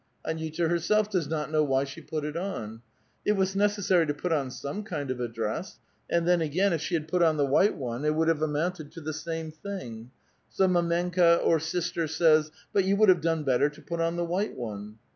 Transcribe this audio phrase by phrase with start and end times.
[0.25, 2.81] Ani uta herself does not know why she put it on.
[3.23, 5.77] It was neces sary to put on some kind of a dress;
[6.09, 8.91] and then, again, if she had put on the white one, it would have amounted
[8.93, 10.09] to the same thing.
[10.49, 14.25] So mdmenka (or 'sister') says, 'But yon would have done better to put on the
[14.25, 14.97] white one.'